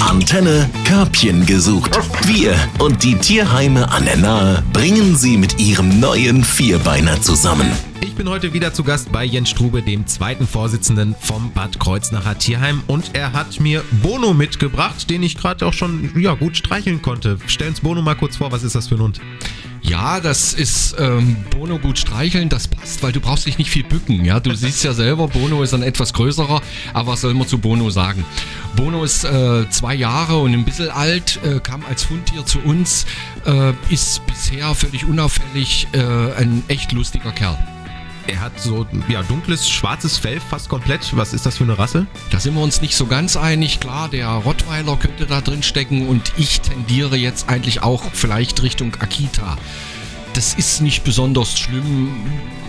Antenne 0.00 0.68
Körbchen 0.84 1.46
gesucht. 1.46 1.98
Wir 2.26 2.54
und 2.78 3.02
die 3.02 3.14
Tierheime 3.14 3.90
an 3.90 4.04
der 4.04 4.16
Nahe 4.16 4.62
bringen 4.72 5.16
sie 5.16 5.36
mit 5.36 5.58
ihrem 5.58 5.98
neuen 5.98 6.44
Vierbeiner 6.44 7.20
zusammen. 7.22 7.70
Ich 8.00 8.14
bin 8.14 8.28
heute 8.28 8.52
wieder 8.52 8.74
zu 8.74 8.84
Gast 8.84 9.10
bei 9.10 9.24
Jens 9.24 9.48
Strube, 9.48 9.82
dem 9.82 10.06
zweiten 10.06 10.46
Vorsitzenden 10.46 11.14
vom 11.20 11.52
Bad 11.52 11.80
Kreuznacher 11.80 12.36
Tierheim. 12.36 12.82
Und 12.86 13.14
er 13.14 13.32
hat 13.32 13.60
mir 13.60 13.82
Bono 14.02 14.34
mitgebracht, 14.34 15.08
den 15.08 15.22
ich 15.22 15.36
gerade 15.36 15.64
auch 15.64 15.72
schon 15.72 16.10
ja, 16.18 16.34
gut 16.34 16.56
streicheln 16.56 17.00
konnte. 17.00 17.38
Stellen 17.46 17.70
uns 17.70 17.80
Bono 17.80 18.02
mal 18.02 18.14
kurz 18.14 18.36
vor, 18.36 18.52
was 18.52 18.62
ist 18.62 18.74
das 18.74 18.88
für 18.88 18.96
ein 18.96 19.02
Hund? 19.02 19.20
Ja, 19.82 20.20
das 20.20 20.54
ist 20.54 20.96
ähm, 20.98 21.36
Bono 21.50 21.78
gut 21.78 21.98
streicheln, 21.98 22.48
das 22.48 22.68
passt, 22.68 23.02
weil 23.02 23.12
du 23.12 23.20
brauchst 23.20 23.46
dich 23.46 23.58
nicht 23.58 23.70
viel 23.70 23.84
bücken. 23.84 24.24
Ja, 24.24 24.40
du 24.40 24.54
siehst 24.54 24.84
ja 24.84 24.92
selber, 24.92 25.28
Bono 25.28 25.62
ist 25.62 25.74
ein 25.74 25.82
etwas 25.82 26.12
größerer, 26.12 26.60
aber 26.92 27.12
was 27.12 27.20
soll 27.20 27.34
man 27.34 27.46
zu 27.46 27.58
Bono 27.58 27.90
sagen? 27.90 28.24
Bono 28.76 29.04
ist 29.04 29.24
äh, 29.24 29.68
zwei 29.70 29.94
Jahre 29.94 30.38
und 30.38 30.52
ein 30.52 30.64
bisschen 30.64 30.90
alt, 30.90 31.40
äh, 31.44 31.60
kam 31.60 31.84
als 31.88 32.08
Hundtier 32.10 32.44
zu 32.44 32.58
uns, 32.60 33.06
äh, 33.46 33.72
ist 33.90 34.26
bisher 34.26 34.74
völlig 34.74 35.04
unauffällig, 35.04 35.88
äh, 35.92 35.98
ein 36.36 36.62
echt 36.68 36.92
lustiger 36.92 37.32
Kerl. 37.32 37.58
Er 38.28 38.40
hat 38.40 38.60
so 38.60 38.86
ja, 39.08 39.22
dunkles, 39.22 39.70
schwarzes 39.70 40.18
Fell, 40.18 40.38
fast 40.38 40.68
komplett. 40.68 41.16
Was 41.16 41.32
ist 41.32 41.46
das 41.46 41.56
für 41.56 41.64
eine 41.64 41.78
Rasse? 41.78 42.06
Da 42.30 42.38
sind 42.38 42.54
wir 42.54 42.62
uns 42.62 42.82
nicht 42.82 42.94
so 42.94 43.06
ganz 43.06 43.38
einig. 43.38 43.80
Klar, 43.80 44.10
der 44.10 44.28
Rottweiler 44.28 44.96
könnte 44.96 45.24
da 45.24 45.40
drin 45.40 45.62
stecken 45.62 46.06
und 46.06 46.32
ich 46.36 46.60
tendiere 46.60 47.16
jetzt 47.16 47.48
eigentlich 47.48 47.82
auch 47.82 48.04
vielleicht 48.12 48.62
Richtung 48.62 48.94
Akita. 48.98 49.56
Das 50.34 50.52
ist 50.52 50.82
nicht 50.82 51.04
besonders 51.04 51.58
schlimm, 51.58 52.14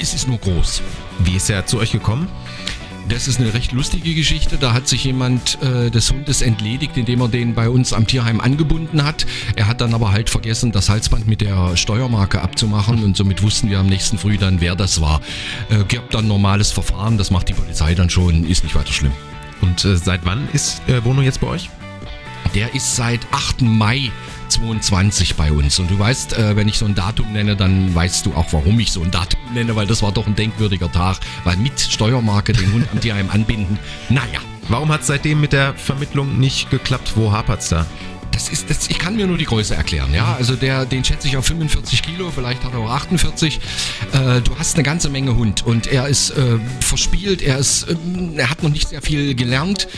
es 0.00 0.14
ist 0.14 0.26
nur 0.26 0.38
groß. 0.38 0.80
Wie 1.18 1.36
ist 1.36 1.50
er 1.50 1.66
zu 1.66 1.78
euch 1.78 1.92
gekommen? 1.92 2.28
Das 3.08 3.28
ist 3.28 3.40
eine 3.40 3.52
recht 3.52 3.72
lustige 3.72 4.14
Geschichte. 4.14 4.56
Da 4.58 4.72
hat 4.72 4.88
sich 4.88 5.04
jemand 5.04 5.58
äh, 5.62 5.90
des 5.90 6.10
Hundes 6.10 6.42
entledigt, 6.42 6.96
indem 6.96 7.20
er 7.20 7.28
den 7.28 7.54
bei 7.54 7.68
uns 7.68 7.92
am 7.92 8.06
Tierheim 8.06 8.40
angebunden 8.40 9.04
hat. 9.04 9.26
Er 9.56 9.66
hat 9.66 9.80
dann 9.80 9.94
aber 9.94 10.12
halt 10.12 10.30
vergessen, 10.30 10.72
das 10.72 10.88
Halsband 10.88 11.26
mit 11.26 11.40
der 11.40 11.76
Steuermarke 11.76 12.40
abzumachen 12.40 13.02
und 13.04 13.16
somit 13.16 13.42
wussten 13.42 13.70
wir 13.70 13.78
am 13.80 13.86
nächsten 13.86 14.18
Früh 14.18 14.38
dann, 14.38 14.60
wer 14.60 14.76
das 14.76 15.00
war. 15.00 15.20
Äh, 15.70 15.84
gibt 15.84 16.14
dann 16.14 16.28
normales 16.28 16.70
Verfahren, 16.70 17.18
das 17.18 17.30
macht 17.30 17.48
die 17.48 17.54
Polizei 17.54 17.94
dann 17.94 18.08
schon, 18.08 18.46
ist 18.46 18.64
nicht 18.64 18.74
weiter 18.74 18.92
schlimm. 18.92 19.12
Und 19.60 19.84
äh, 19.84 19.96
seit 19.96 20.24
wann 20.24 20.48
ist 20.52 20.82
äh, 20.88 21.00
Bono 21.00 21.22
jetzt 21.22 21.40
bei 21.40 21.48
euch? 21.48 21.70
Der 22.54 22.74
ist 22.74 22.96
seit 22.96 23.20
8. 23.32 23.62
Mai 23.62 24.10
22 24.48 25.36
bei 25.36 25.50
uns. 25.50 25.78
Und 25.78 25.90
du 25.90 25.98
weißt, 25.98 26.36
äh, 26.36 26.56
wenn 26.56 26.68
ich 26.68 26.78
so 26.78 26.84
ein 26.84 26.94
Datum 26.94 27.32
nenne, 27.32 27.56
dann 27.56 27.94
weißt 27.94 28.26
du 28.26 28.34
auch, 28.34 28.52
warum 28.52 28.78
ich 28.80 28.92
so 28.92 29.02
ein 29.02 29.10
Datum 29.10 29.40
nenne, 29.54 29.74
weil 29.74 29.86
das 29.86 30.02
war 30.02 30.12
doch 30.12 30.26
ein 30.26 30.34
denkwürdiger 30.34 30.92
Tag. 30.92 31.18
Weil 31.44 31.56
mit 31.56 31.80
Steuermarke 31.80 32.52
den 32.52 32.72
Hund 32.72 32.86
am 32.92 33.00
Tierheim 33.00 33.30
anbinden, 33.30 33.78
naja. 34.08 34.40
Warum 34.68 34.92
hat 34.92 35.00
es 35.00 35.08
seitdem 35.08 35.40
mit 35.40 35.52
der 35.52 35.74
Vermittlung 35.74 36.38
nicht 36.38 36.70
geklappt? 36.70 37.12
Wo 37.16 37.32
hapert's 37.32 37.70
da? 37.70 37.84
Das 38.30 38.48
ist, 38.48 38.70
das, 38.70 38.88
ich 38.88 38.98
kann 38.98 39.16
mir 39.16 39.26
nur 39.26 39.36
die 39.36 39.44
Größe 39.44 39.74
erklären, 39.74 40.14
ja. 40.14 40.34
Also 40.34 40.54
der, 40.54 40.86
den 40.86 41.04
schätze 41.04 41.28
ich 41.28 41.36
auf 41.36 41.44
45 41.46 42.02
Kilo, 42.02 42.30
vielleicht 42.30 42.64
hat 42.64 42.72
er 42.72 42.78
auch 42.78 42.90
48. 42.90 43.60
Äh, 44.12 44.40
du 44.40 44.56
hast 44.58 44.76
eine 44.76 44.84
ganze 44.84 45.10
Menge 45.10 45.36
Hund 45.36 45.66
und 45.66 45.86
er 45.86 46.08
ist 46.08 46.30
äh, 46.30 46.58
verspielt, 46.80 47.42
er 47.42 47.58
ist, 47.58 47.88
äh, 47.88 47.96
er 48.36 48.48
hat 48.48 48.62
noch 48.62 48.70
nicht 48.70 48.88
sehr 48.88 49.02
viel 49.02 49.34
gelernt. 49.34 49.88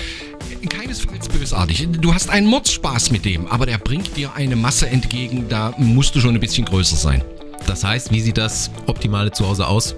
Keinesfalls 0.69 1.29
bösartig. 1.29 1.89
Du 2.01 2.15
hast 2.15 2.31
einen 2.31 2.47
Mordspaß 2.47 3.11
mit 3.11 3.25
dem, 3.25 3.47
aber 3.47 3.67
der 3.67 3.79
bringt 3.79 4.17
dir 4.17 4.35
eine 4.35 4.57
Masse 4.57 4.89
entgegen, 4.89 5.49
da 5.49 5.75
musst 5.79 6.15
du 6.15 6.21
schon 6.21 6.35
ein 6.35 6.41
bisschen 6.41 6.65
größer 6.65 6.97
sein. 6.97 7.23
Das 7.67 7.85
heißt, 7.85 8.11
wie 8.11 8.21
sieht 8.21 8.39
das 8.39 8.71
optimale 8.87 9.33
Zuhause 9.33 9.67
aus? 9.67 9.95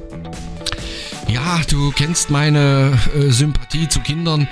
Ja, 1.28 1.61
du 1.69 1.91
kennst 1.91 2.31
meine 2.31 2.97
äh, 3.14 3.31
Sympathie 3.31 3.89
zu 3.89 4.00
Kindern. 4.00 4.47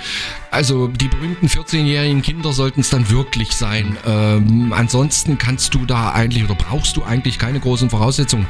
Also 0.51 0.87
die 0.87 1.07
berühmten 1.07 1.47
14-jährigen 1.47 2.21
Kinder 2.21 2.51
sollten 2.51 2.81
es 2.81 2.89
dann 2.89 3.09
wirklich 3.09 3.53
sein. 3.53 3.97
Ähm, 4.05 4.73
ansonsten 4.73 5.37
kannst 5.37 5.73
du 5.73 5.85
da 5.85 6.11
eigentlich 6.11 6.43
oder 6.43 6.55
brauchst 6.55 6.97
du 6.97 7.03
eigentlich 7.03 7.39
keine 7.39 7.61
großen 7.61 7.89
Voraussetzungen. 7.89 8.45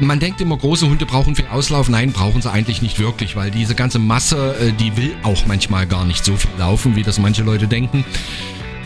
Man 0.00 0.20
denkt 0.20 0.40
immer, 0.40 0.56
große 0.56 0.88
Hunde 0.88 1.06
brauchen 1.06 1.34
viel 1.34 1.48
Auslauf. 1.48 1.88
Nein, 1.88 2.12
brauchen 2.12 2.40
sie 2.40 2.50
eigentlich 2.50 2.82
nicht 2.82 3.00
wirklich, 3.00 3.34
weil 3.34 3.50
diese 3.50 3.74
ganze 3.74 3.98
Masse, 3.98 4.54
äh, 4.60 4.72
die 4.72 4.96
will 4.96 5.16
auch 5.24 5.44
manchmal 5.46 5.88
gar 5.88 6.04
nicht 6.04 6.24
so 6.24 6.36
viel 6.36 6.50
laufen, 6.56 6.94
wie 6.94 7.02
das 7.02 7.18
manche 7.18 7.42
Leute 7.42 7.66
denken. 7.66 8.04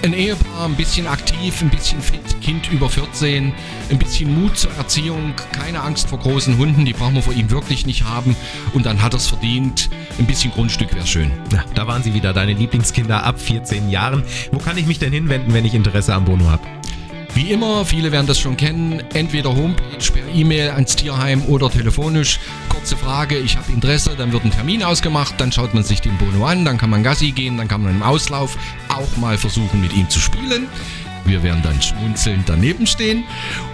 Ein 0.03 0.15
Ehepaar, 0.15 0.65
ein 0.65 0.75
bisschen 0.75 1.07
aktiv, 1.07 1.61
ein 1.61 1.69
bisschen 1.69 2.01
fit, 2.01 2.41
Kind 2.41 2.73
über 2.73 2.89
14, 2.89 3.53
ein 3.91 3.99
bisschen 3.99 4.43
Mut 4.43 4.57
zur 4.57 4.73
Erziehung, 4.73 5.35
keine 5.53 5.83
Angst 5.83 6.09
vor 6.09 6.19
großen 6.19 6.57
Hunden, 6.57 6.85
die 6.85 6.93
brauchen 6.93 7.15
wir 7.15 7.23
vor 7.23 7.35
ihm 7.35 7.51
wirklich 7.51 7.87
nicht 7.87 8.05
haben. 8.05 8.35
Und 8.73 8.87
dann 8.87 9.03
hat 9.03 9.15
er 9.15 9.19
es 9.19 9.29
verdient. 9.29 9.91
Ein 10.19 10.27
bisschen 10.27 10.51
Grundstück 10.51 10.95
wäre 10.95 11.07
schön. 11.07 11.31
Na, 11.53 11.63
da 11.75 11.87
waren 11.87 12.03
sie 12.03 12.15
wieder, 12.15 12.33
deine 12.33 12.55
Lieblingskinder 12.55 13.23
ab 13.23 13.39
14 13.39 13.91
Jahren. 13.91 14.25
Wo 14.51 14.59
kann 14.59 14.79
ich 14.79 14.87
mich 14.87 14.99
denn 14.99 15.13
hinwenden, 15.13 15.53
wenn 15.53 15.65
ich 15.65 15.75
Interesse 15.75 16.15
am 16.15 16.25
Bono 16.25 16.51
habe? 16.51 16.63
Wie 17.43 17.51
immer, 17.51 17.85
viele 17.85 18.13
werden 18.13 18.29
das 18.29 18.39
schon 18.39 18.57
kennen, 18.57 19.03
entweder 19.15 19.53
Homepage, 19.57 20.13
per 20.13 20.33
E-Mail 20.33 20.71
ans 20.71 20.95
Tierheim 20.95 21.45
oder 21.47 21.69
telefonisch. 21.69 22.39
Kurze 22.69 22.97
Frage, 22.97 23.37
ich 23.37 23.57
habe 23.57 23.73
Interesse, 23.73 24.15
dann 24.17 24.33
wird 24.33 24.45
ein 24.45 24.53
Termin 24.53 24.85
ausgemacht, 24.85 25.35
dann 25.39 25.51
schaut 25.51 25.75
man 25.75 25.83
sich 25.83 26.01
den 26.01 26.17
Bono 26.19 26.47
an, 26.47 26.65
dann 26.65 26.79
kann 26.79 26.89
man 26.89 27.03
Gassi 27.03 27.33
gehen, 27.33 27.57
dann 27.57 27.67
kann 27.67 27.83
man 27.83 27.97
im 27.97 28.03
Auslauf 28.05 28.57
auch 28.89 29.17
mal 29.17 29.37
versuchen, 29.39 29.81
mit 29.81 29.93
ihm 29.93 30.09
zu 30.09 30.21
spielen. 30.21 30.69
Wir 31.25 31.43
werden 31.43 31.63
dann 31.63 31.81
schmunzelnd 31.81 32.49
daneben 32.49 32.87
stehen. 32.87 33.25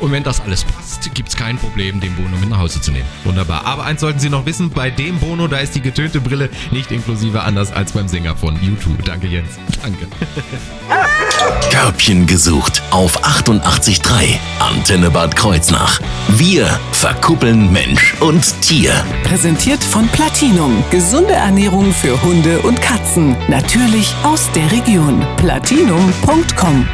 Und 0.00 0.12
wenn 0.12 0.22
das 0.22 0.40
alles 0.40 0.64
passt, 0.64 1.14
gibt 1.14 1.28
es 1.28 1.36
kein 1.36 1.58
Problem, 1.58 2.00
den 2.00 2.14
Bono 2.16 2.36
mit 2.36 2.50
nach 2.50 2.58
Hause 2.58 2.80
zu 2.80 2.92
nehmen. 2.92 3.06
Wunderbar. 3.24 3.64
Aber 3.64 3.84
eins 3.84 4.00
sollten 4.00 4.18
Sie 4.18 4.30
noch 4.30 4.46
wissen, 4.46 4.70
bei 4.70 4.90
dem 4.90 5.18
Bono, 5.18 5.48
da 5.48 5.58
ist 5.58 5.74
die 5.74 5.80
getönte 5.80 6.20
Brille 6.20 6.50
nicht 6.70 6.90
inklusive 6.90 7.42
anders 7.42 7.72
als 7.72 7.92
beim 7.92 8.08
Sänger 8.08 8.36
von 8.36 8.60
YouTube. 8.62 9.04
Danke, 9.04 9.26
Jens. 9.26 9.58
Danke. 9.82 10.06
Körbchen 11.70 12.26
gesucht 12.26 12.82
auf 12.90 13.24
88.3 13.24 14.38
Antenne 14.58 15.10
Bad 15.10 15.36
Kreuznach. 15.36 16.00
Wir 16.28 16.66
verkuppeln 16.92 17.72
Mensch 17.72 18.14
und 18.20 18.60
Tier. 18.62 18.92
Präsentiert 19.24 19.82
von 19.82 20.08
Platinum. 20.08 20.82
Gesunde 20.90 21.34
Ernährung 21.34 21.92
für 21.92 22.20
Hunde 22.22 22.60
und 22.60 22.80
Katzen. 22.80 23.36
Natürlich 23.48 24.14
aus 24.22 24.50
der 24.52 24.70
Region. 24.72 25.24
Platinum.com 25.36 26.86